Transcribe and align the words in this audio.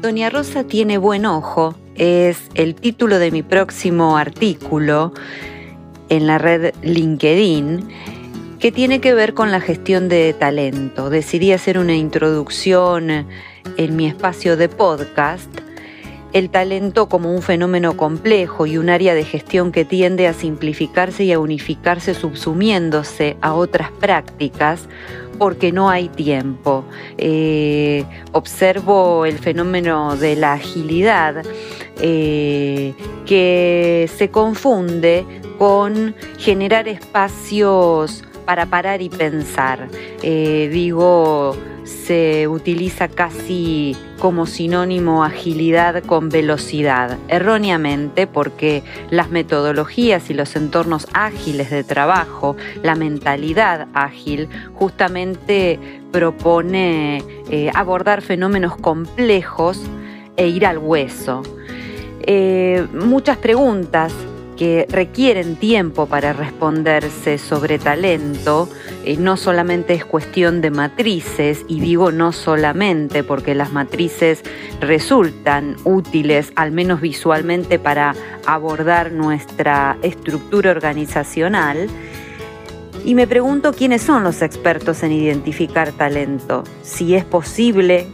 Doña 0.00 0.30
Rosa 0.30 0.62
tiene 0.62 0.96
buen 0.96 1.26
ojo 1.26 1.74
es 1.96 2.38
el 2.54 2.76
título 2.76 3.18
de 3.18 3.32
mi 3.32 3.42
próximo 3.42 4.16
artículo 4.16 5.12
en 6.08 6.28
la 6.28 6.38
red 6.38 6.72
LinkedIn 6.82 7.88
que 8.60 8.70
tiene 8.70 9.00
que 9.00 9.12
ver 9.14 9.34
con 9.34 9.50
la 9.50 9.60
gestión 9.60 10.08
de 10.08 10.34
talento. 10.38 11.10
Decidí 11.10 11.50
hacer 11.50 11.78
una 11.78 11.96
introducción 11.96 13.10
en 13.10 13.96
mi 13.96 14.06
espacio 14.06 14.56
de 14.56 14.68
podcast 14.68 15.50
el 16.32 16.50
talento 16.50 17.08
como 17.08 17.34
un 17.34 17.42
fenómeno 17.42 17.96
complejo 17.96 18.66
y 18.66 18.76
un 18.78 18.90
área 18.90 19.14
de 19.14 19.24
gestión 19.24 19.72
que 19.72 19.84
tiende 19.84 20.28
a 20.28 20.34
simplificarse 20.34 21.24
y 21.24 21.32
a 21.32 21.40
unificarse 21.40 22.14
subsumiéndose 22.14 23.36
a 23.40 23.54
otras 23.54 23.90
prácticas 23.92 24.88
porque 25.38 25.72
no 25.72 25.88
hay 25.88 26.08
tiempo. 26.08 26.84
Eh, 27.16 28.04
observo 28.32 29.24
el 29.24 29.38
fenómeno 29.38 30.16
de 30.16 30.36
la 30.36 30.54
agilidad 30.54 31.42
eh, 32.00 32.94
que 33.26 34.10
se 34.16 34.30
confunde 34.30 35.24
con 35.58 36.14
generar 36.38 36.88
espacios 36.88 38.24
para 38.44 38.66
parar 38.66 39.02
y 39.02 39.08
pensar. 39.08 39.88
Eh, 40.22 40.70
digo, 40.72 41.56
se 41.88 42.46
utiliza 42.48 43.08
casi 43.08 43.96
como 44.18 44.46
sinónimo 44.46 45.24
agilidad 45.24 46.02
con 46.04 46.28
velocidad, 46.28 47.16
erróneamente 47.28 48.26
porque 48.26 48.82
las 49.10 49.30
metodologías 49.30 50.28
y 50.30 50.34
los 50.34 50.54
entornos 50.54 51.06
ágiles 51.14 51.70
de 51.70 51.84
trabajo, 51.84 52.56
la 52.82 52.94
mentalidad 52.94 53.88
ágil, 53.94 54.48
justamente 54.74 55.78
propone 56.12 57.22
eh, 57.50 57.70
abordar 57.74 58.22
fenómenos 58.22 58.76
complejos 58.76 59.80
e 60.36 60.48
ir 60.48 60.66
al 60.66 60.78
hueso. 60.78 61.42
Eh, 62.22 62.86
muchas 62.92 63.38
preguntas 63.38 64.12
que 64.58 64.86
requieren 64.90 65.54
tiempo 65.56 66.06
para 66.06 66.32
responderse 66.32 67.38
sobre 67.38 67.78
talento, 67.78 68.68
eh, 69.04 69.16
no 69.16 69.36
solamente 69.36 69.94
es 69.94 70.04
cuestión 70.04 70.60
de 70.60 70.72
matrices, 70.72 71.64
y 71.68 71.78
digo 71.78 72.10
no 72.10 72.32
solamente 72.32 73.22
porque 73.22 73.54
las 73.54 73.72
matrices 73.72 74.42
resultan 74.80 75.76
útiles, 75.84 76.52
al 76.56 76.72
menos 76.72 77.00
visualmente, 77.00 77.78
para 77.78 78.16
abordar 78.46 79.12
nuestra 79.12 79.96
estructura 80.02 80.72
organizacional, 80.72 81.88
y 83.04 83.14
me 83.14 83.28
pregunto 83.28 83.72
quiénes 83.72 84.02
son 84.02 84.24
los 84.24 84.42
expertos 84.42 85.04
en 85.04 85.12
identificar 85.12 85.92
talento, 85.92 86.64
si 86.82 87.14
es 87.14 87.24
posible 87.24 88.08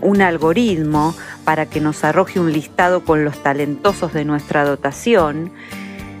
un 0.00 0.20
algoritmo 0.20 1.14
para 1.44 1.66
que 1.66 1.80
nos 1.80 2.02
arroje 2.02 2.40
un 2.40 2.52
listado 2.52 3.04
con 3.04 3.24
los 3.24 3.42
talentosos 3.42 4.12
de 4.12 4.24
nuestra 4.24 4.64
dotación, 4.64 5.52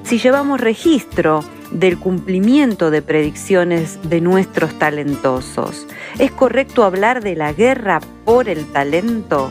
si 0.04 0.18
llevamos 0.18 0.60
registro 0.60 1.42
del 1.70 1.98
cumplimiento 1.98 2.90
de 2.90 3.02
predicciones 3.02 3.98
de 4.08 4.20
nuestros 4.20 4.78
talentosos. 4.78 5.86
¿Es 6.18 6.30
correcto 6.30 6.84
hablar 6.84 7.22
de 7.22 7.34
la 7.34 7.52
guerra 7.52 8.00
por 8.24 8.48
el 8.48 8.70
talento? 8.72 9.50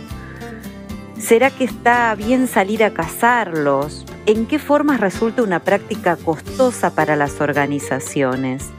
¿Será 1.20 1.50
que 1.50 1.64
está 1.64 2.14
bien 2.16 2.48
salir 2.48 2.84
a 2.84 2.94
cazarlos? 2.94 4.06
¿En 4.26 4.45
qué 4.45 4.60
formas 4.60 5.00
resulta 5.00 5.44
una 5.44 5.60
práctica 5.60 6.16
costosa 6.16 6.94
para 6.94 7.16
las 7.16 7.42
organizaciones? 7.42 8.72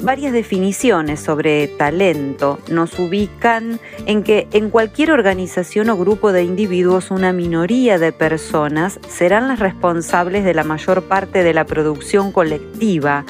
Varias 0.00 0.32
definiciones 0.32 1.18
sobre 1.18 1.66
talento 1.66 2.60
nos 2.70 2.96
ubican 3.00 3.80
en 4.06 4.22
que 4.22 4.46
en 4.52 4.70
cualquier 4.70 5.10
organización 5.10 5.90
o 5.90 5.96
grupo 5.96 6.30
de 6.30 6.44
individuos 6.44 7.10
una 7.10 7.32
minoría 7.32 7.98
de 7.98 8.12
personas 8.12 9.00
serán 9.08 9.48
las 9.48 9.58
responsables 9.58 10.44
de 10.44 10.54
la 10.54 10.62
mayor 10.62 11.02
parte 11.02 11.42
de 11.42 11.52
la 11.52 11.64
producción 11.64 12.30
colectiva. 12.30 13.24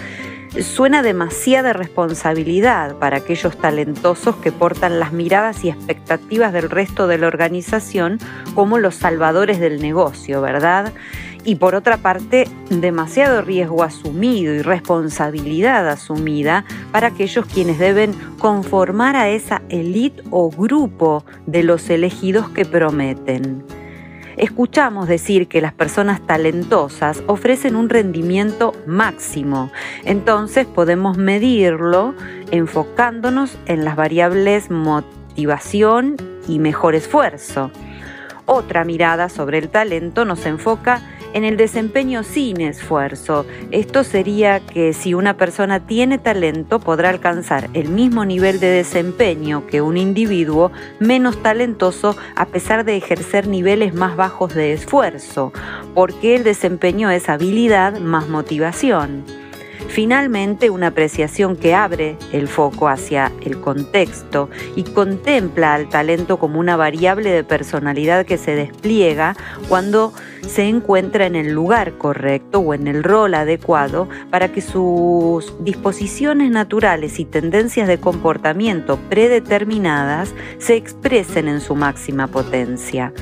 Suena 0.60 1.02
demasiada 1.02 1.72
responsabilidad 1.72 2.96
para 2.96 3.18
aquellos 3.18 3.56
talentosos 3.56 4.36
que 4.36 4.52
portan 4.52 5.00
las 5.00 5.12
miradas 5.12 5.64
y 5.64 5.70
expectativas 5.70 6.52
del 6.52 6.68
resto 6.68 7.06
de 7.06 7.16
la 7.16 7.28
organización 7.28 8.18
como 8.54 8.78
los 8.78 8.94
salvadores 8.94 9.58
del 9.58 9.80
negocio, 9.80 10.42
¿verdad? 10.42 10.92
Y 11.48 11.54
por 11.54 11.74
otra 11.74 11.96
parte 11.96 12.46
demasiado 12.68 13.40
riesgo 13.40 13.82
asumido 13.82 14.52
y 14.52 14.60
responsabilidad 14.60 15.88
asumida 15.88 16.66
para 16.92 17.06
aquellos 17.06 17.46
quienes 17.46 17.78
deben 17.78 18.12
conformar 18.38 19.16
a 19.16 19.30
esa 19.30 19.62
élite 19.70 20.22
o 20.30 20.50
grupo 20.50 21.24
de 21.46 21.62
los 21.62 21.88
elegidos 21.88 22.50
que 22.50 22.66
prometen. 22.66 23.64
Escuchamos 24.36 25.08
decir 25.08 25.48
que 25.48 25.62
las 25.62 25.72
personas 25.72 26.20
talentosas 26.20 27.22
ofrecen 27.26 27.76
un 27.76 27.88
rendimiento 27.88 28.74
máximo, 28.86 29.72
entonces 30.04 30.66
podemos 30.66 31.16
medirlo 31.16 32.14
enfocándonos 32.50 33.56
en 33.64 33.86
las 33.86 33.96
variables 33.96 34.70
motivación 34.70 36.16
y 36.46 36.58
mejor 36.58 36.94
esfuerzo. 36.94 37.70
Otra 38.50 38.84
mirada 38.84 39.28
sobre 39.28 39.58
el 39.58 39.70
talento 39.70 40.24
nos 40.24 40.46
enfoca 40.46 41.02
en 41.34 41.44
el 41.44 41.56
desempeño 41.56 42.22
sin 42.22 42.60
esfuerzo. 42.60 43.46
Esto 43.70 44.04
sería 44.04 44.60
que 44.60 44.92
si 44.92 45.14
una 45.14 45.36
persona 45.36 45.86
tiene 45.86 46.18
talento 46.18 46.80
podrá 46.80 47.10
alcanzar 47.10 47.68
el 47.74 47.88
mismo 47.88 48.24
nivel 48.24 48.60
de 48.60 48.68
desempeño 48.68 49.66
que 49.66 49.80
un 49.80 49.96
individuo 49.96 50.72
menos 50.98 51.42
talentoso 51.42 52.16
a 52.36 52.46
pesar 52.46 52.84
de 52.84 52.96
ejercer 52.96 53.46
niveles 53.46 53.94
más 53.94 54.16
bajos 54.16 54.54
de 54.54 54.72
esfuerzo, 54.72 55.52
porque 55.94 56.36
el 56.36 56.44
desempeño 56.44 57.10
es 57.10 57.28
habilidad 57.28 57.98
más 58.00 58.28
motivación. 58.28 59.24
Finalmente, 59.88 60.70
una 60.70 60.88
apreciación 60.88 61.56
que 61.56 61.74
abre 61.74 62.16
el 62.32 62.48
foco 62.48 62.88
hacia 62.88 63.32
el 63.44 63.60
contexto 63.60 64.50
y 64.76 64.82
contempla 64.82 65.74
al 65.74 65.88
talento 65.88 66.38
como 66.38 66.58
una 66.58 66.76
variable 66.76 67.30
de 67.30 67.44
personalidad 67.44 68.26
que 68.26 68.38
se 68.38 68.54
despliega 68.54 69.36
cuando 69.68 70.12
se 70.46 70.64
encuentra 70.64 71.26
en 71.26 71.36
el 71.36 71.52
lugar 71.52 71.92
correcto 71.98 72.60
o 72.60 72.74
en 72.74 72.86
el 72.86 73.04
rol 73.04 73.34
adecuado 73.34 74.08
para 74.30 74.52
que 74.52 74.60
sus 74.60 75.52
disposiciones 75.62 76.50
naturales 76.50 77.18
y 77.18 77.24
tendencias 77.24 77.88
de 77.88 77.98
comportamiento 77.98 78.98
predeterminadas 79.08 80.34
se 80.58 80.76
expresen 80.76 81.48
en 81.48 81.60
su 81.60 81.74
máxima 81.74 82.26
potencia. 82.26 83.12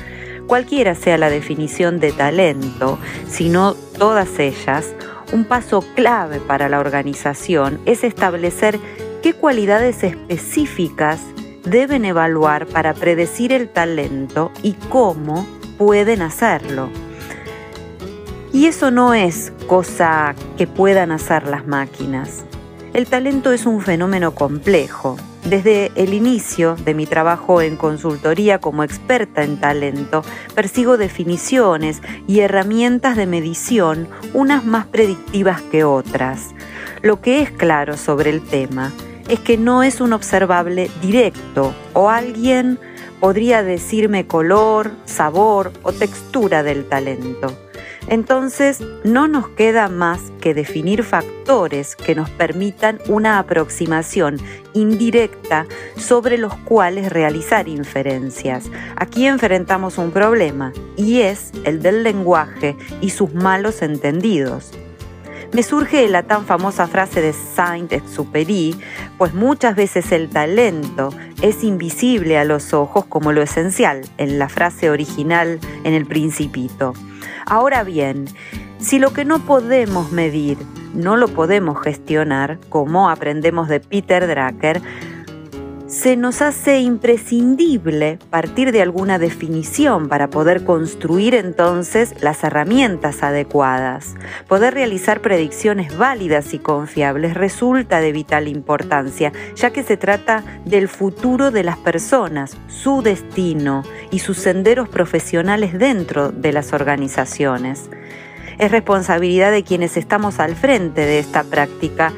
Cualquiera 0.47 0.95
sea 0.95 1.17
la 1.17 1.29
definición 1.29 1.99
de 1.99 2.13
talento, 2.13 2.97
sino 3.27 3.73
todas 3.97 4.39
ellas, 4.39 4.93
un 5.31 5.45
paso 5.45 5.83
clave 5.95 6.39
para 6.39 6.69
la 6.69 6.79
organización 6.79 7.79
es 7.85 8.03
establecer 8.03 8.79
qué 9.21 9.33
cualidades 9.33 10.03
específicas 10.03 11.19
deben 11.63 12.05
evaluar 12.05 12.65
para 12.65 12.93
predecir 12.93 13.51
el 13.51 13.69
talento 13.69 14.51
y 14.63 14.73
cómo 14.89 15.45
pueden 15.77 16.21
hacerlo. 16.21 16.89
Y 18.53 18.67
eso 18.67 18.89
no 18.89 19.13
es 19.13 19.51
cosa 19.67 20.33
que 20.57 20.65
puedan 20.65 21.11
hacer 21.11 21.47
las 21.47 21.67
máquinas. 21.67 22.45
El 22.93 23.05
talento 23.05 23.51
es 23.51 23.65
un 23.65 23.81
fenómeno 23.81 24.33
complejo 24.33 25.17
desde 25.49 25.93
el 25.95 26.13
inicio 26.13 26.75
de 26.75 26.93
mi 26.93 27.05
trabajo 27.05 27.61
en 27.61 27.77
consultoría 27.77 28.59
como 28.59 28.83
experta 28.83 29.43
en 29.43 29.57
talento, 29.57 30.21
persigo 30.55 30.97
definiciones 30.97 32.01
y 32.27 32.41
herramientas 32.41 33.15
de 33.15 33.27
medición, 33.27 34.09
unas 34.33 34.65
más 34.65 34.87
predictivas 34.87 35.61
que 35.61 35.85
otras. 35.85 36.53
Lo 37.01 37.21
que 37.21 37.41
es 37.41 37.51
claro 37.51 37.95
sobre 37.95 38.29
el 38.29 38.41
tema 38.41 38.91
es 39.29 39.39
que 39.39 39.57
no 39.57 39.83
es 39.83 40.01
un 40.01 40.11
observable 40.11 40.91
directo 41.01 41.73
o 41.93 42.09
alguien 42.09 42.77
podría 43.21 43.63
decirme 43.63 44.27
color, 44.27 44.91
sabor 45.05 45.71
o 45.83 45.93
textura 45.93 46.61
del 46.61 46.85
talento. 46.89 47.57
Entonces, 48.07 48.81
no 49.03 49.27
nos 49.27 49.49
queda 49.49 49.89
más 49.89 50.31
que 50.39 50.53
definir 50.53 51.03
factores 51.03 51.95
que 51.95 52.15
nos 52.15 52.29
permitan 52.29 52.99
una 53.07 53.39
aproximación 53.39 54.37
indirecta 54.73 55.65
sobre 55.97 56.37
los 56.37 56.55
cuales 56.55 57.11
realizar 57.11 57.67
inferencias. 57.67 58.69
Aquí 58.95 59.25
enfrentamos 59.25 59.97
un 59.97 60.11
problema 60.11 60.71
y 60.95 61.21
es 61.21 61.51
el 61.63 61.81
del 61.81 62.03
lenguaje 62.03 62.77
y 63.01 63.09
sus 63.09 63.33
malos 63.33 63.81
entendidos. 63.81 64.71
Me 65.53 65.63
surge 65.63 66.07
la 66.07 66.23
tan 66.23 66.45
famosa 66.45 66.87
frase 66.87 67.21
de 67.21 67.33
Saint-Exupéry, 67.33 68.75
pues 69.17 69.33
muchas 69.33 69.75
veces 69.75 70.11
el 70.11 70.29
talento 70.29 71.09
es 71.41 71.63
invisible 71.63 72.37
a 72.37 72.43
los 72.43 72.73
ojos 72.73 73.05
como 73.05 73.31
lo 73.31 73.41
esencial 73.41 74.01
en 74.17 74.39
la 74.39 74.49
frase 74.49 74.89
original 74.89 75.59
en 75.83 75.93
el 75.93 76.05
principito. 76.05 76.93
Ahora 77.45 77.83
bien, 77.83 78.25
si 78.79 78.99
lo 78.99 79.13
que 79.13 79.25
no 79.25 79.39
podemos 79.39 80.11
medir 80.11 80.57
no 80.93 81.15
lo 81.15 81.27
podemos 81.27 81.81
gestionar, 81.81 82.59
como 82.69 83.09
aprendemos 83.09 83.67
de 83.67 83.79
Peter 83.79 84.27
Drucker, 84.27 84.81
se 85.87 86.17
nos 86.17 86.41
hace 86.41 86.79
imprescindible 86.79 88.19
partir 88.29 88.73
de 88.73 88.81
alguna 88.81 89.19
definición 89.19 90.09
para 90.09 90.29
poder 90.29 90.65
construir 90.65 91.33
entonces 91.33 92.13
las 92.21 92.43
herramientas 92.43 93.23
adecuadas. 93.23 94.15
Poder 94.49 94.73
realizar 94.73 95.21
predicciones 95.21 95.97
válidas 95.97 96.53
y 96.53 96.59
confiables 96.59 97.35
resulta 97.35 98.01
de 98.01 98.11
vital 98.11 98.49
importancia, 98.49 99.31
ya 99.55 99.71
que 99.71 99.83
se 99.83 99.95
trata 99.95 100.43
del 100.65 100.89
futuro 100.89 101.51
de 101.51 101.63
las 101.63 101.77
personas, 101.77 102.57
su 102.67 103.01
destino 103.01 103.83
y 104.11 104.19
sus 104.19 104.37
senderos 104.37 104.89
profesionales 104.89 105.79
dentro 105.79 106.33
de 106.33 106.51
las 106.51 106.73
organizaciones. 106.73 107.89
Es 108.57 108.71
responsabilidad 108.71 109.51
de 109.51 109.63
quienes 109.63 109.95
estamos 109.97 110.39
al 110.39 110.55
frente 110.55 111.05
de 111.05 111.19
esta 111.19 111.43
práctica 111.43 112.11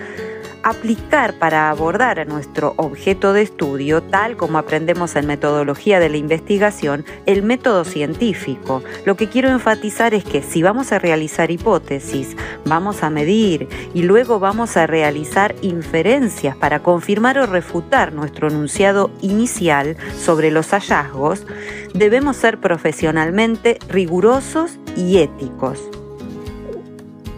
aplicar 0.64 1.34
para 1.40 1.70
abordar 1.70 2.20
a 2.20 2.26
nuestro 2.26 2.74
objeto 2.78 3.34
de 3.34 3.42
estudio, 3.42 4.02
tal 4.04 4.38
como 4.38 4.58
aprendemos 4.58 5.16
en 5.16 5.28
metodología 5.28 6.00
de 6.00 6.10
la 6.10 6.18
investigación, 6.18 7.06
el 7.26 7.44
método 7.44 7.86
científico. 7.86 8.84
Lo 9.06 9.16
que 9.16 9.30
quiero 9.30 9.50
enfatizar 9.50 10.14
es 10.14 10.24
que 10.24 10.42
si 10.42 10.62
vamos 10.62 10.92
a 10.92 11.00
realizar 11.00 11.52
hipótesis, 11.52 12.36
vamos 12.66 13.04
a 13.04 13.10
medir 13.10 13.68
y 13.94 14.04
luego 14.04 14.40
vamos 14.40 14.78
a 14.78 14.88
realizar 14.88 15.56
inferencias 15.62 16.56
para 16.56 16.82
confirmar 16.82 17.40
o 17.40 17.46
refutar 17.46 18.14
nuestro 18.14 18.48
enunciado 18.48 19.12
inicial 19.22 19.98
sobre 20.18 20.52
los 20.52 20.70
hallazgos, 20.72 21.46
debemos 21.94 22.36
ser 22.36 22.60
profesionalmente 22.60 23.80
rigurosos 23.88 24.78
y 24.96 25.18
éticos. 25.20 25.80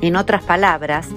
En 0.01 0.15
otras 0.15 0.43
palabras, 0.43 1.07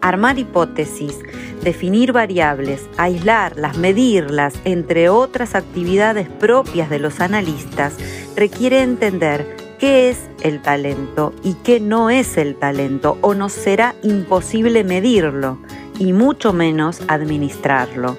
armar 0.00 0.38
hipótesis, 0.38 1.18
definir 1.62 2.12
variables, 2.12 2.88
aislarlas, 2.96 3.76
medirlas, 3.76 4.54
entre 4.64 5.08
otras 5.08 5.54
actividades 5.54 6.28
propias 6.28 6.90
de 6.90 6.98
los 6.98 7.20
analistas, 7.20 7.94
requiere 8.36 8.82
entender 8.82 9.56
qué 9.78 10.10
es 10.10 10.28
el 10.42 10.60
talento 10.60 11.32
y 11.42 11.54
qué 11.54 11.80
no 11.80 12.10
es 12.10 12.36
el 12.36 12.54
talento, 12.54 13.18
o 13.20 13.34
nos 13.34 13.52
será 13.52 13.94
imposible 14.02 14.84
medirlo 14.84 15.58
y 15.98 16.12
mucho 16.12 16.52
menos 16.52 17.00
administrarlo. 17.08 18.18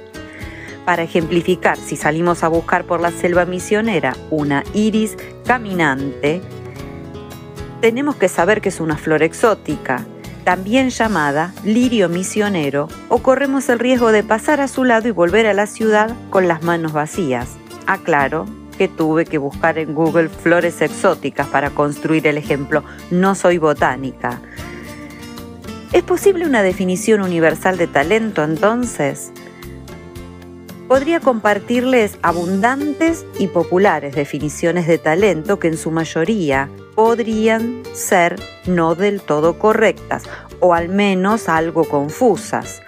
Para 0.86 1.04
ejemplificar, 1.04 1.78
si 1.78 1.96
salimos 1.96 2.44
a 2.44 2.48
buscar 2.48 2.86
por 2.86 3.02
la 3.02 3.12
selva 3.12 3.46
misionera 3.46 4.16
una 4.32 4.64
iris 4.74 5.16
caminante, 5.46 6.42
tenemos 7.82 8.16
que 8.16 8.28
saber 8.28 8.62
que 8.62 8.70
es 8.70 8.80
una 8.80 8.98
flor 8.98 9.24
exótica, 9.24 10.06
también 10.44 10.90
llamada 10.90 11.54
lirio 11.64 12.10
misionero, 12.10 12.88
o 13.10 13.20
corremos 13.20 13.70
el 13.70 13.80
riesgo 13.80 14.12
de 14.12 14.24
pasar 14.24 14.62
a 14.62 14.68
su 14.68 14.84
lado 14.84 15.08
y 15.08 15.12
volver 15.12 15.48
a 15.48 15.54
la 15.54 15.68
ciudad 15.68 16.16
con 16.30 16.48
las 16.48 16.64
manos 16.64 16.94
vacías. 16.94 17.50
Aclaro 17.88 18.46
que 18.78 18.88
tuve 18.88 19.26
que 19.26 19.38
buscar 19.38 19.78
en 19.78 19.94
Google 19.94 20.30
flores 20.30 20.82
exóticas 20.82 21.48
para 21.48 21.70
construir 21.70 22.26
el 22.26 22.38
ejemplo. 22.38 22.84
No 23.12 23.36
soy 23.36 23.58
botánica. 23.58 24.42
¿Es 25.94 26.04
posible 26.04 26.46
una 26.46 26.64
definición 26.64 27.22
universal 27.22 27.78
de 27.78 27.88
talento 27.88 28.44
entonces? 28.44 29.32
Podría 30.88 31.20
compartirles 31.20 32.18
abundantes 32.22 33.26
y 33.38 33.48
populares 33.48 34.16
definiciones 34.16 34.88
de 34.88 34.98
talento 34.98 35.60
que 35.60 35.68
en 35.68 35.78
su 35.78 35.92
mayoría 35.92 36.70
podrían 36.96 37.84
ser 37.94 38.36
no 38.66 38.96
del 38.96 39.22
todo 39.22 39.58
correctas 39.60 40.24
o 40.60 40.74
al 40.74 40.90
menos 40.90 41.50
algo 41.50 41.86
confusas. 41.86 42.82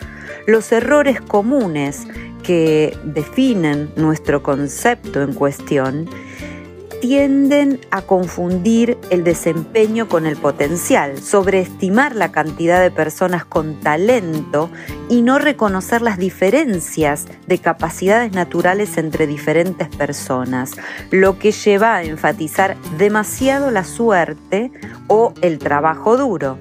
Los 0.45 0.71
errores 0.71 1.21
comunes 1.21 2.07
que 2.43 2.97
definen 3.03 3.91
nuestro 3.95 4.43
concepto 4.43 5.21
en 5.21 5.33
cuestión 5.33 6.09
tienden 7.03 7.81
a 7.91 8.01
confundir 8.01 8.97
el 9.09 9.25
desempeño 9.25 10.07
con 10.07 10.25
el 10.25 10.37
potencial, 10.37 11.21
sobreestimar 11.21 12.15
la 12.15 12.31
cantidad 12.31 12.81
de 12.81 12.91
personas 12.91 13.43
con 13.43 13.77
talento 13.81 14.69
y 15.09 15.21
no 15.21 15.37
reconocer 15.37 16.01
las 16.01 16.17
diferencias 16.17 17.25
de 17.45 17.57
capacidades 17.57 18.31
naturales 18.31 18.97
entre 18.97 19.27
diferentes 19.27 19.89
personas, 19.89 20.71
lo 21.11 21.37
que 21.39 21.51
lleva 21.51 21.97
a 21.97 22.03
enfatizar 22.03 22.77
demasiado 22.97 23.69
la 23.69 23.83
suerte 23.83 24.71
o 25.07 25.33
el 25.41 25.59
trabajo 25.59 26.15
duro 26.15 26.57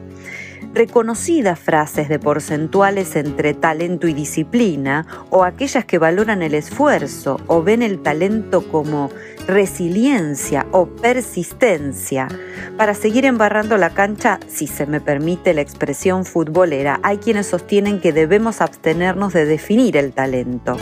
reconocidas 0.74 1.58
frases 1.58 2.08
de 2.08 2.19
porcentuales 2.19 3.16
entre 3.16 3.54
talento 3.54 4.08
y 4.08 4.14
disciplina, 4.14 5.06
o 5.30 5.44
aquellas 5.44 5.84
que 5.84 5.98
valoran 5.98 6.42
el 6.42 6.54
esfuerzo 6.54 7.40
o 7.46 7.62
ven 7.62 7.82
el 7.82 8.00
talento 8.00 8.66
como 8.69 9.10
resiliencia 9.46 10.66
o 10.70 10.86
persistencia. 10.86 12.28
Para 12.76 12.94
seguir 12.94 13.24
embarrando 13.24 13.76
la 13.76 13.90
cancha, 13.90 14.38
si 14.46 14.66
se 14.66 14.86
me 14.86 15.00
permite 15.00 15.54
la 15.54 15.60
expresión 15.60 16.24
futbolera, 16.24 17.00
hay 17.02 17.19
quienes 17.19 17.48
sostienen 17.48 18.00
que 18.00 18.12
debemos 18.12 18.60
abstenernos 18.60 19.32
de 19.32 19.44
definir 19.44 19.96
el 19.96 20.12
talento. 20.12 20.76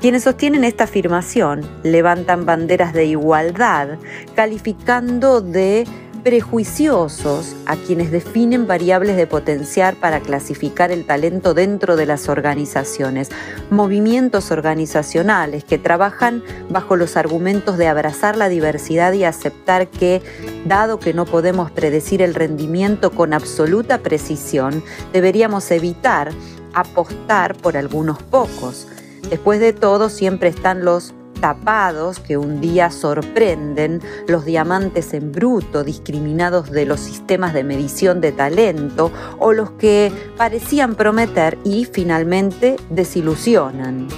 Quienes 0.00 0.24
sostienen 0.24 0.62
esta 0.62 0.84
afirmación 0.84 1.66
levantan 1.82 2.44
banderas 2.44 2.92
de 2.92 3.06
igualdad, 3.06 3.98
calificando 4.34 5.40
de 5.40 5.86
prejuiciosos 6.26 7.54
a 7.66 7.76
quienes 7.76 8.10
definen 8.10 8.66
variables 8.66 9.16
de 9.16 9.28
potenciar 9.28 9.94
para 9.94 10.18
clasificar 10.18 10.90
el 10.90 11.06
talento 11.06 11.54
dentro 11.54 11.94
de 11.94 12.04
las 12.04 12.28
organizaciones, 12.28 13.30
movimientos 13.70 14.50
organizacionales 14.50 15.62
que 15.62 15.78
trabajan 15.78 16.42
bajo 16.68 16.96
los 16.96 17.16
argumentos 17.16 17.78
de 17.78 17.86
abrazar 17.86 18.36
la 18.36 18.48
diversidad 18.48 19.12
y 19.12 19.22
aceptar 19.22 19.86
que, 19.86 20.20
dado 20.64 20.98
que 20.98 21.14
no 21.14 21.26
podemos 21.26 21.70
predecir 21.70 22.20
el 22.22 22.34
rendimiento 22.34 23.12
con 23.12 23.32
absoluta 23.32 23.98
precisión, 23.98 24.82
deberíamos 25.12 25.70
evitar 25.70 26.32
apostar 26.74 27.56
por 27.56 27.76
algunos 27.76 28.20
pocos. 28.20 28.88
Después 29.30 29.60
de 29.60 29.72
todo, 29.72 30.08
siempre 30.08 30.48
están 30.48 30.84
los 30.84 31.14
tapados 31.40 32.18
que 32.18 32.36
un 32.36 32.60
día 32.60 32.90
sorprenden, 32.90 34.00
los 34.26 34.44
diamantes 34.44 35.14
en 35.14 35.32
bruto 35.32 35.84
discriminados 35.84 36.70
de 36.70 36.86
los 36.86 37.00
sistemas 37.00 37.54
de 37.54 37.64
medición 37.64 38.20
de 38.20 38.32
talento 38.32 39.10
o 39.38 39.52
los 39.52 39.70
que 39.72 40.12
parecían 40.36 40.94
prometer 40.94 41.58
y 41.64 41.84
finalmente 41.84 42.76
desilusionan. 42.90 44.08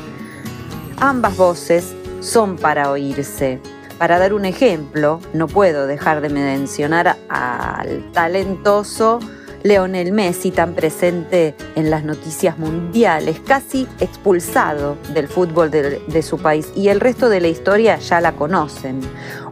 Ambas 1.00 1.36
voces 1.36 1.94
son 2.20 2.56
para 2.56 2.90
oírse. 2.90 3.60
Para 3.98 4.18
dar 4.18 4.32
un 4.32 4.44
ejemplo, 4.44 5.20
no 5.32 5.48
puedo 5.48 5.86
dejar 5.86 6.20
de 6.20 6.28
mencionar 6.28 7.16
al 7.28 8.12
talentoso 8.12 9.18
Leonel 9.62 10.12
Messi, 10.12 10.50
tan 10.50 10.74
presente 10.74 11.54
en 11.74 11.90
las 11.90 12.04
noticias 12.04 12.58
mundiales, 12.58 13.40
casi 13.40 13.88
expulsado 14.00 14.96
del 15.12 15.28
fútbol 15.28 15.70
de, 15.70 16.22
su 16.22 16.38
país 16.38 16.70
y 16.76 16.88
el 16.88 17.00
resto 17.00 17.28
de 17.28 17.40
la 17.40 17.48
historia 17.48 17.98
ya 17.98 18.20
la 18.20 18.32
conocen. 18.32 19.00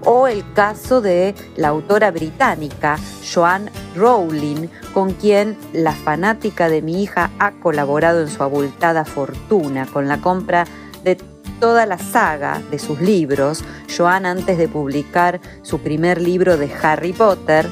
O 0.05 0.29
el 0.29 0.45
caso 0.53 1.01
de 1.01 1.35
la 1.57 1.69
autora 1.69 2.11
británica 2.11 2.97
Joanne 3.33 3.71
Rowling, 3.97 4.69
con 4.95 5.13
quien 5.13 5.57
la 5.73 5.93
fanática 5.93 6.69
de 6.69 6.83
mi 6.83 7.03
hija 7.03 7.31
ha 7.39 7.53
colaborado 7.53 8.21
en 8.21 8.29
su 8.29 8.43
abultada 8.43 9.05
fortuna 9.05 9.87
con 9.87 10.07
la 10.07 10.21
compra 10.21 10.65
de 11.03 11.19
toda 11.59 11.87
la 11.87 11.99
saga 11.99 12.63
de 12.71 12.79
sus 12.79 13.01
libros. 13.01 13.65
Joanne, 13.97 14.29
antes 14.29 14.59
de 14.59 14.69
publicar 14.69 15.41
su 15.63 15.81
primer 15.81 16.21
libro 16.21 16.57
de 16.57 16.71
Harry 16.83 17.13
Potter, 17.13 17.69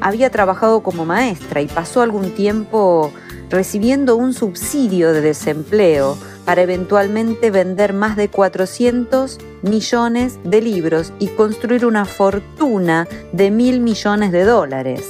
había 0.00 0.30
trabajado 0.30 0.82
como 0.82 1.04
maestra 1.04 1.60
y 1.60 1.66
pasó 1.66 2.02
algún 2.02 2.34
tiempo 2.34 3.12
recibiendo 3.50 4.16
un 4.16 4.32
subsidio 4.32 5.12
de 5.12 5.20
desempleo 5.20 6.16
para 6.44 6.62
eventualmente 6.62 7.50
vender 7.50 7.92
más 7.92 8.16
de 8.16 8.28
400 8.28 9.38
millones 9.62 10.38
de 10.44 10.62
libros 10.62 11.12
y 11.18 11.28
construir 11.28 11.84
una 11.84 12.04
fortuna 12.04 13.06
de 13.32 13.50
mil 13.50 13.80
millones 13.80 14.32
de 14.32 14.44
dólares. 14.44 15.04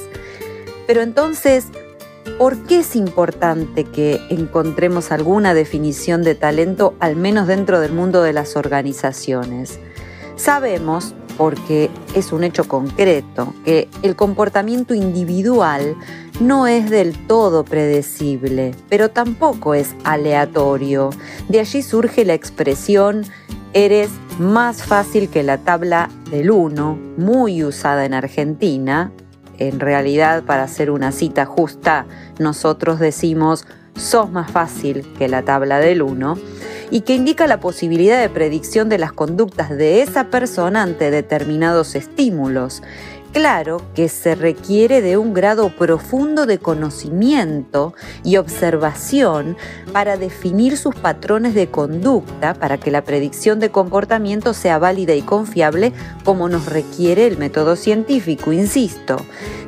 Pero 0.87 1.01
entonces, 1.01 1.67
¿por 2.37 2.57
qué 2.63 2.79
es 2.79 2.95
importante 2.95 3.85
que 3.85 4.19
encontremos 4.29 5.11
alguna 5.11 5.53
definición 5.53 6.23
de 6.23 6.35
talento, 6.35 6.95
al 6.99 7.15
menos 7.15 7.47
dentro 7.47 7.79
del 7.79 7.93
mundo 7.93 8.23
de 8.23 8.33
las 8.33 8.55
organizaciones? 8.55 9.79
Sabemos 10.35 11.15
porque 11.37 11.89
es 12.15 12.31
un 12.31 12.43
hecho 12.43 12.67
concreto, 12.67 13.53
que 13.65 13.89
el 14.03 14.15
comportamiento 14.15 14.93
individual 14.93 15.95
no 16.39 16.67
es 16.67 16.89
del 16.89 17.15
todo 17.27 17.63
predecible, 17.63 18.73
pero 18.89 19.09
tampoco 19.09 19.73
es 19.73 19.95
aleatorio. 20.03 21.09
De 21.49 21.59
allí 21.59 21.81
surge 21.81 22.25
la 22.25 22.33
expresión 22.33 23.25
eres 23.73 24.09
más 24.39 24.83
fácil 24.83 25.29
que 25.29 25.43
la 25.43 25.57
tabla 25.57 26.09
del 26.29 26.51
1, 26.51 26.99
muy 27.17 27.63
usada 27.63 28.05
en 28.05 28.13
Argentina. 28.13 29.11
En 29.57 29.79
realidad, 29.79 30.43
para 30.43 30.63
hacer 30.63 30.91
una 30.91 31.11
cita 31.11 31.45
justa, 31.45 32.05
nosotros 32.39 32.99
decimos 32.99 33.65
sos 33.95 34.31
más 34.31 34.49
fácil 34.51 35.05
que 35.17 35.27
la 35.27 35.43
tabla 35.43 35.79
del 35.79 36.01
1 36.01 36.37
y 36.91 37.01
que 37.01 37.15
indica 37.15 37.47
la 37.47 37.59
posibilidad 37.59 38.21
de 38.21 38.29
predicción 38.29 38.89
de 38.89 38.99
las 38.99 39.13
conductas 39.13 39.69
de 39.69 40.01
esa 40.01 40.25
persona 40.25 40.83
ante 40.83 41.09
determinados 41.09 41.95
estímulos. 41.95 42.83
Claro 43.33 43.81
que 43.95 44.09
se 44.09 44.35
requiere 44.35 45.01
de 45.01 45.15
un 45.15 45.33
grado 45.33 45.69
profundo 45.69 46.45
de 46.45 46.57
conocimiento 46.57 47.93
y 48.25 48.35
observación 48.35 49.55
para 49.93 50.17
definir 50.17 50.75
sus 50.75 50.95
patrones 50.95 51.55
de 51.55 51.67
conducta 51.67 52.53
para 52.53 52.77
que 52.77 52.91
la 52.91 53.05
predicción 53.05 53.61
de 53.61 53.71
comportamiento 53.71 54.53
sea 54.53 54.79
válida 54.79 55.15
y 55.15 55.21
confiable 55.21 55.93
como 56.25 56.49
nos 56.49 56.65
requiere 56.65 57.25
el 57.25 57.37
método 57.37 57.77
científico, 57.77 58.51
insisto. 58.51 59.15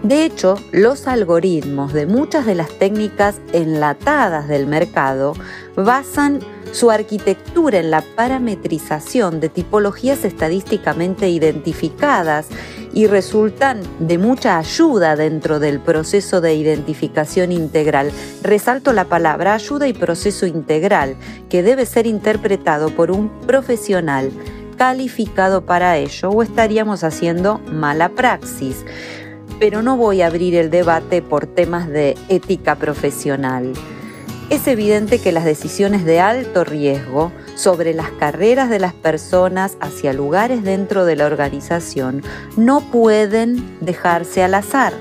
De 0.04 0.26
hecho, 0.26 0.56
los 0.74 1.08
algoritmos 1.08 1.94
de 1.94 2.06
muchas 2.06 2.46
de 2.46 2.56
las 2.56 2.70
técnicas 2.78 3.38
enlatadas 3.54 4.50
del 4.50 4.68
mercado 4.68 5.36
basan 5.78 6.42
su 6.74 6.90
arquitectura 6.90 7.78
en 7.80 7.92
la 7.92 8.02
parametrización 8.02 9.40
de 9.40 9.50
tipologías 9.50 10.26
estadísticamente 10.26 11.30
identificadas 11.30 12.48
y 12.94 13.08
resultan 13.08 13.82
de 14.00 14.18
mucha 14.18 14.58
ayuda 14.58 15.16
dentro 15.16 15.60
del 15.60 15.80
proceso 15.80 16.42
de 16.42 16.56
identificación 16.56 17.52
integral. 17.52 18.12
Resalto 18.42 18.92
la 18.92 19.06
palabra 19.06 19.54
ayuda 19.54 19.88
y 19.88 19.94
proceso 19.94 20.48
integral, 20.48 21.16
que 21.50 21.64
debe 21.64 21.86
ser 21.86 22.08
interpretado 22.08 22.90
por 22.90 23.12
un 23.12 23.30
profesional 23.42 24.32
calificado 24.76 25.66
para 25.66 25.98
ello 25.98 26.32
o 26.32 26.42
estaríamos 26.42 27.04
haciendo 27.04 27.60
mala 27.72 28.10
praxis. 28.10 28.84
Pero 29.60 29.84
no 29.84 29.96
voy 29.96 30.24
a 30.24 30.28
abrir 30.28 30.56
el 30.56 30.72
debate 30.72 31.22
por 31.22 31.46
temas 31.46 31.88
de 31.88 32.18
ética 32.30 32.76
profesional 32.76 33.74
es 34.54 34.68
evidente 34.68 35.20
que 35.20 35.32
las 35.32 35.46
decisiones 35.46 36.06
de 36.06 36.20
alto 36.20 36.64
riesgo 36.64 37.32
sobre 37.56 37.96
las 37.96 38.12
carreras 38.12 38.70
de 38.70 38.78
las 38.78 38.94
personas 38.94 39.78
hacia 39.80 40.14
lugares 40.14 40.64
dentro 40.64 41.06
de 41.06 41.16
la 41.16 41.26
organización 41.26 42.22
no 42.56 42.82
pueden 42.92 43.80
dejarse 43.82 44.44
al 44.44 44.54
azar. 44.54 44.94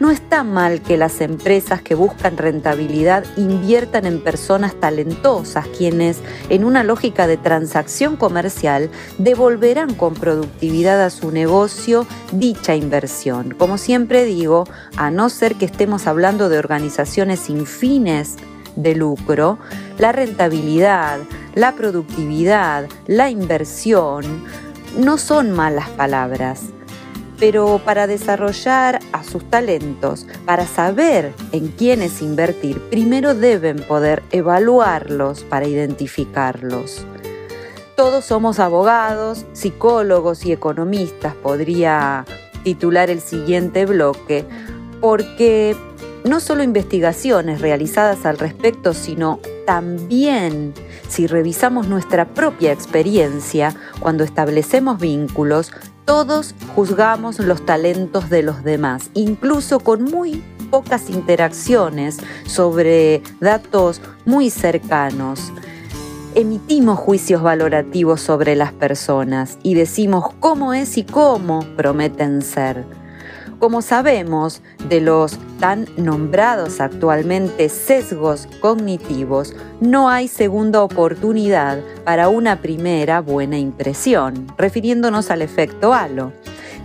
No 0.00 0.10
está 0.10 0.42
mal 0.42 0.80
que 0.80 0.96
las 0.96 1.20
empresas 1.20 1.82
que 1.82 1.94
buscan 1.94 2.36
rentabilidad 2.36 3.24
inviertan 3.36 4.06
en 4.06 4.24
personas 4.24 4.74
talentosas, 4.74 5.68
quienes, 5.68 6.18
en 6.48 6.64
una 6.64 6.82
lógica 6.82 7.28
de 7.28 7.36
transacción 7.36 8.16
comercial, 8.16 8.90
devolverán 9.18 9.94
con 9.94 10.14
productividad 10.14 11.04
a 11.04 11.10
su 11.10 11.30
negocio 11.30 12.06
dicha 12.32 12.74
inversión. 12.74 13.54
Como 13.56 13.78
siempre 13.78 14.24
digo, 14.24 14.64
a 14.96 15.10
no 15.10 15.28
ser 15.28 15.56
que 15.56 15.66
estemos 15.66 16.06
hablando 16.06 16.48
de 16.48 16.58
organizaciones 16.58 17.38
sin 17.40 17.66
fines 17.66 18.36
de 18.76 18.94
lucro, 18.94 19.58
la 19.98 20.12
rentabilidad, 20.12 21.18
la 21.54 21.72
productividad, 21.72 22.86
la 23.06 23.30
inversión, 23.30 24.44
no 24.96 25.18
son 25.18 25.52
malas 25.52 25.88
palabras. 25.90 26.62
Pero 27.38 27.80
para 27.84 28.06
desarrollar 28.06 29.00
a 29.12 29.24
sus 29.24 29.48
talentos, 29.48 30.26
para 30.44 30.66
saber 30.66 31.32
en 31.52 31.68
quiénes 31.68 32.20
invertir, 32.20 32.78
primero 32.90 33.34
deben 33.34 33.78
poder 33.78 34.22
evaluarlos 34.30 35.44
para 35.44 35.66
identificarlos. 35.66 37.06
Todos 37.96 38.24
somos 38.24 38.58
abogados, 38.58 39.46
psicólogos 39.52 40.44
y 40.44 40.52
economistas, 40.52 41.34
podría 41.34 42.24
titular 42.62 43.10
el 43.10 43.20
siguiente 43.20 43.86
bloque, 43.86 44.44
porque 45.00 45.76
no 46.24 46.40
solo 46.40 46.62
investigaciones 46.62 47.60
realizadas 47.60 48.26
al 48.26 48.38
respecto, 48.38 48.94
sino 48.94 49.40
también 49.66 50.74
si 51.08 51.26
revisamos 51.26 51.88
nuestra 51.88 52.26
propia 52.26 52.72
experiencia, 52.72 53.74
cuando 54.00 54.24
establecemos 54.24 55.00
vínculos, 55.00 55.72
todos 56.04 56.54
juzgamos 56.74 57.38
los 57.38 57.64
talentos 57.64 58.30
de 58.30 58.42
los 58.42 58.64
demás, 58.64 59.10
incluso 59.14 59.80
con 59.80 60.04
muy 60.04 60.42
pocas 60.70 61.10
interacciones 61.10 62.18
sobre 62.46 63.22
datos 63.40 64.00
muy 64.24 64.50
cercanos. 64.50 65.52
Emitimos 66.34 66.98
juicios 66.98 67.42
valorativos 67.42 68.20
sobre 68.20 68.54
las 68.54 68.72
personas 68.72 69.58
y 69.62 69.74
decimos 69.74 70.32
cómo 70.38 70.74
es 70.74 70.96
y 70.96 71.04
cómo 71.04 71.64
prometen 71.76 72.42
ser. 72.42 72.99
Como 73.60 73.82
sabemos 73.82 74.62
de 74.88 75.02
los 75.02 75.38
tan 75.58 75.86
nombrados 75.98 76.80
actualmente 76.80 77.68
sesgos 77.68 78.48
cognitivos, 78.58 79.54
no 79.82 80.08
hay 80.08 80.28
segunda 80.28 80.82
oportunidad 80.82 81.78
para 82.04 82.30
una 82.30 82.62
primera 82.62 83.20
buena 83.20 83.58
impresión, 83.58 84.46
refiriéndonos 84.56 85.30
al 85.30 85.42
efecto 85.42 85.92
halo. 85.92 86.32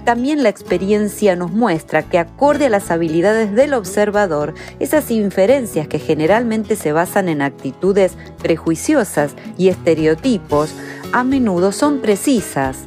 También 0.03 0.43
la 0.43 0.49
experiencia 0.49 1.37
nos 1.37 1.53
muestra 1.53 2.03
que 2.03 2.19
acorde 2.19 2.65
a 2.65 2.69
las 2.69 2.91
habilidades 2.91 3.53
del 3.55 3.73
observador, 3.73 4.53
esas 4.81 5.09
inferencias 5.11 5.87
que 5.87 5.97
generalmente 5.97 6.75
se 6.75 6.91
basan 6.91 7.29
en 7.29 7.41
actitudes 7.41 8.17
prejuiciosas 8.43 9.33
y 9.57 9.69
estereotipos, 9.69 10.75
a 11.13 11.23
menudo 11.23 11.71
son 11.71 12.01
precisas. 12.01 12.79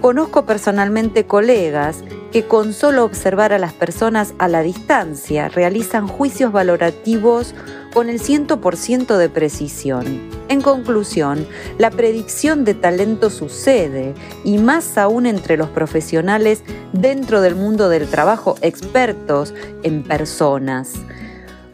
Conozco 0.00 0.46
personalmente 0.46 1.26
colegas 1.26 2.04
que 2.32 2.46
con 2.46 2.72
solo 2.72 3.04
observar 3.04 3.52
a 3.52 3.58
las 3.58 3.74
personas 3.74 4.34
a 4.38 4.48
la 4.48 4.62
distancia 4.62 5.48
realizan 5.48 6.08
juicios 6.08 6.50
valorativos 6.50 7.54
con 7.92 8.08
el 8.08 8.20
100% 8.20 9.18
de 9.18 9.28
precisión. 9.28 10.30
En 10.48 10.62
conclusión, 10.62 11.46
la 11.78 11.90
predicción 11.90 12.64
de 12.64 12.74
talento 12.74 13.28
sucede, 13.28 14.14
y 14.44 14.58
más 14.58 14.96
aún 14.96 15.26
entre 15.26 15.56
los 15.56 15.68
profesionales 15.68 16.62
dentro 16.92 17.42
del 17.42 17.54
mundo 17.54 17.90
del 17.90 18.08
trabajo 18.08 18.56
expertos 18.62 19.54
en 19.82 20.02
personas. 20.02 20.94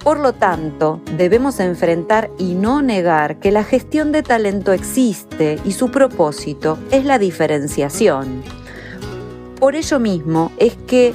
Por 0.03 0.19
lo 0.19 0.33
tanto, 0.33 1.01
debemos 1.17 1.61
enfrentar 1.61 2.31
y 2.39 2.55
no 2.55 2.83
negar 2.83 3.39
que 3.41 3.53
la 3.53 3.65
gestión 3.65 4.11
de 4.11 4.23
talento 4.23 4.73
existe 4.73 5.59
y 5.65 5.73
su 5.73 5.91
propósito 5.91 6.79
es 6.91 7.05
la 7.05 7.19
diferenciación. 7.19 8.58
Por 9.59 9.75
ello 9.75 9.99
mismo 9.99 10.53
es 10.59 10.77
que 10.87 11.13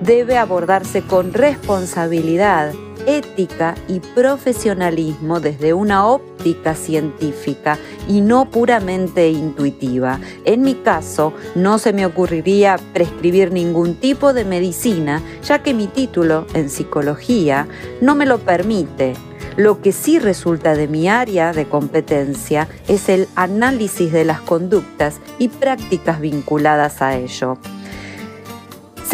debe 0.00 0.36
abordarse 0.36 1.02
con 1.02 1.32
responsabilidad, 1.32 2.72
ética 3.06 3.76
y 3.86 4.00
profesionalismo 4.00 5.38
desde 5.38 5.74
una 5.74 6.06
óptica 6.08 6.74
científica 6.74 7.78
y 8.08 8.20
no 8.20 8.50
puramente 8.50 9.30
intuitiva. 9.30 10.18
En 10.44 10.62
mi 10.62 10.74
caso, 10.74 11.34
no 11.54 11.78
se 11.78 11.92
me 11.92 12.04
ocurriría 12.04 12.78
prescribir 12.92 13.52
ningún 13.52 13.94
tipo 13.94 14.32
de 14.32 14.44
medicina, 14.44 15.22
ya 15.44 15.62
que 15.62 15.72
mi 15.72 15.86
título 15.86 16.46
en 16.54 16.70
psicología 16.70 17.68
no 18.00 18.16
me 18.16 18.26
lo 18.26 18.38
permite. 18.38 19.14
Lo 19.56 19.80
que 19.80 19.92
sí 19.92 20.18
resulta 20.18 20.74
de 20.74 20.88
mi 20.88 21.08
área 21.08 21.52
de 21.52 21.66
competencia 21.68 22.66
es 22.88 23.08
el 23.08 23.28
análisis 23.36 24.10
de 24.10 24.24
las 24.24 24.40
conductas 24.40 25.20
y 25.38 25.46
prácticas 25.46 26.20
vinculadas 26.20 27.00
a 27.00 27.16
ello. 27.16 27.56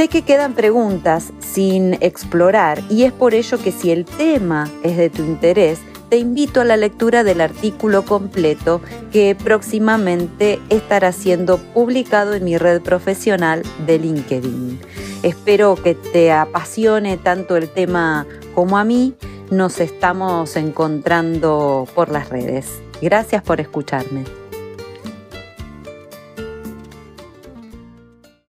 Sé 0.01 0.09
que 0.09 0.23
quedan 0.23 0.55
preguntas 0.55 1.31
sin 1.41 1.93
explorar 2.01 2.83
y 2.89 3.03
es 3.03 3.13
por 3.13 3.35
ello 3.35 3.63
que 3.63 3.71
si 3.71 3.91
el 3.91 4.07
tema 4.07 4.67
es 4.83 4.97
de 4.97 5.11
tu 5.11 5.23
interés, 5.23 5.79
te 6.09 6.17
invito 6.17 6.63
a 6.63 6.65
la 6.65 6.79
lectura 6.79 7.23
del 7.23 7.43
artículo 7.43 8.07
completo 8.07 8.81
que 9.13 9.35
próximamente 9.35 10.59
estará 10.71 11.13
siendo 11.13 11.59
publicado 11.59 12.33
en 12.33 12.45
mi 12.45 12.57
red 12.57 12.81
profesional 12.81 13.63
de 13.87 13.99
LinkedIn. 13.99 14.81
Espero 15.23 15.75
que 15.75 15.95
te 15.95 16.33
apasione 16.33 17.19
tanto 17.19 17.59
el 17.59 17.69
tema 17.69 18.27
como 18.55 18.79
a 18.79 18.85
mí. 18.85 19.15
Nos 19.51 19.81
estamos 19.81 20.57
encontrando 20.57 21.87
por 21.95 22.09
las 22.09 22.31
redes. 22.31 22.81
Gracias 23.03 23.43
por 23.43 23.61
escucharme. 23.61 24.25